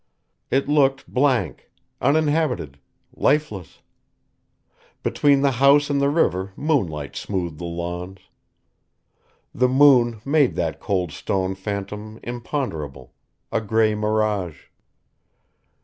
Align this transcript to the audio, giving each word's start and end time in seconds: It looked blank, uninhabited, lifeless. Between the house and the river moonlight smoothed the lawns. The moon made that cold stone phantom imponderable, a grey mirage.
It 0.49 0.67
looked 0.67 1.07
blank, 1.07 1.69
uninhabited, 2.01 2.79
lifeless. 3.15 3.81
Between 5.03 5.41
the 5.41 5.51
house 5.61 5.91
and 5.91 6.01
the 6.01 6.09
river 6.09 6.53
moonlight 6.55 7.15
smoothed 7.15 7.59
the 7.59 7.65
lawns. 7.65 8.17
The 9.53 9.69
moon 9.69 10.19
made 10.25 10.55
that 10.55 10.79
cold 10.79 11.11
stone 11.11 11.53
phantom 11.53 12.19
imponderable, 12.23 13.13
a 13.51 13.61
grey 13.61 13.93
mirage. 13.93 14.69